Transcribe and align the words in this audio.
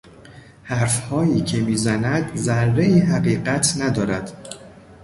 حرفهایی 0.63 1.41
که 1.41 1.57
میزند 1.61 2.35
ذرهای 2.35 2.99
حقیقت 2.99 3.75
ندارد. 3.81 4.31